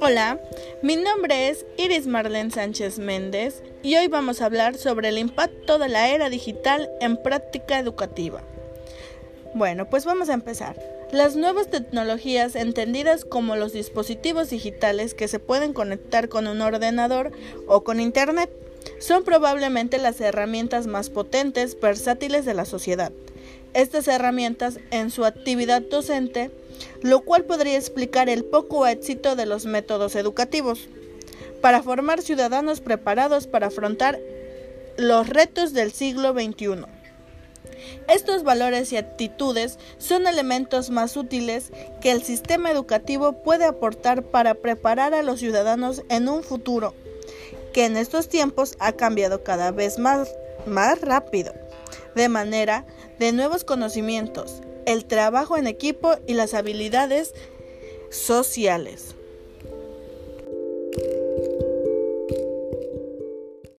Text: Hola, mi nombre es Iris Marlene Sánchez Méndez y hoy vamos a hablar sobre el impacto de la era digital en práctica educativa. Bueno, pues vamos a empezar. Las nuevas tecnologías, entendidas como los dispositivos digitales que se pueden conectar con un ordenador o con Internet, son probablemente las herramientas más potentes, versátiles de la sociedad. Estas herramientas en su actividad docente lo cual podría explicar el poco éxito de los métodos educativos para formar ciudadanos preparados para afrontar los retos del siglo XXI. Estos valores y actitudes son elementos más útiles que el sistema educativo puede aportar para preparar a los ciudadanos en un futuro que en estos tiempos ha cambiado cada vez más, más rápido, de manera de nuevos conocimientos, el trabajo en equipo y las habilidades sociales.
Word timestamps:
Hola, 0.00 0.38
mi 0.82 0.96
nombre 0.96 1.48
es 1.48 1.66
Iris 1.76 2.06
Marlene 2.06 2.50
Sánchez 2.50 2.98
Méndez 2.98 3.62
y 3.82 3.96
hoy 3.96 4.08
vamos 4.08 4.40
a 4.40 4.46
hablar 4.46 4.76
sobre 4.76 5.08
el 5.08 5.18
impacto 5.18 5.78
de 5.78 5.88
la 5.88 6.10
era 6.10 6.30
digital 6.30 6.90
en 7.00 7.16
práctica 7.16 7.78
educativa. 7.78 8.42
Bueno, 9.54 9.88
pues 9.90 10.04
vamos 10.04 10.28
a 10.28 10.34
empezar. 10.34 10.80
Las 11.10 11.36
nuevas 11.36 11.68
tecnologías, 11.68 12.54
entendidas 12.54 13.24
como 13.24 13.56
los 13.56 13.72
dispositivos 13.72 14.50
digitales 14.50 15.14
que 15.14 15.28
se 15.28 15.38
pueden 15.38 15.72
conectar 15.72 16.28
con 16.28 16.46
un 16.46 16.60
ordenador 16.60 17.32
o 17.66 17.82
con 17.82 18.00
Internet, 18.00 18.50
son 18.98 19.24
probablemente 19.24 19.98
las 19.98 20.20
herramientas 20.20 20.86
más 20.86 21.10
potentes, 21.10 21.78
versátiles 21.80 22.44
de 22.44 22.54
la 22.54 22.64
sociedad. 22.64 23.12
Estas 23.72 24.08
herramientas 24.08 24.78
en 24.90 25.10
su 25.10 25.24
actividad 25.24 25.82
docente 25.82 26.50
lo 27.02 27.20
cual 27.20 27.44
podría 27.44 27.76
explicar 27.76 28.28
el 28.28 28.44
poco 28.44 28.86
éxito 28.86 29.36
de 29.36 29.46
los 29.46 29.66
métodos 29.66 30.16
educativos 30.16 30.88
para 31.60 31.82
formar 31.82 32.22
ciudadanos 32.22 32.80
preparados 32.80 33.46
para 33.46 33.68
afrontar 33.68 34.18
los 34.96 35.28
retos 35.28 35.72
del 35.72 35.92
siglo 35.92 36.32
XXI. 36.32 36.86
Estos 38.08 38.44
valores 38.44 38.92
y 38.92 38.96
actitudes 38.96 39.78
son 39.98 40.26
elementos 40.26 40.90
más 40.90 41.16
útiles 41.16 41.72
que 42.00 42.12
el 42.12 42.22
sistema 42.22 42.70
educativo 42.70 43.42
puede 43.42 43.64
aportar 43.64 44.22
para 44.22 44.54
preparar 44.54 45.14
a 45.14 45.22
los 45.22 45.40
ciudadanos 45.40 46.02
en 46.08 46.28
un 46.28 46.42
futuro 46.42 46.94
que 47.72 47.86
en 47.86 47.96
estos 47.96 48.28
tiempos 48.28 48.76
ha 48.78 48.92
cambiado 48.92 49.42
cada 49.42 49.72
vez 49.72 49.98
más, 49.98 50.28
más 50.66 51.00
rápido, 51.00 51.52
de 52.14 52.28
manera 52.28 52.86
de 53.18 53.32
nuevos 53.32 53.64
conocimientos, 53.64 54.60
el 54.86 55.04
trabajo 55.04 55.56
en 55.56 55.66
equipo 55.66 56.16
y 56.26 56.34
las 56.34 56.54
habilidades 56.54 57.34
sociales. 58.10 59.14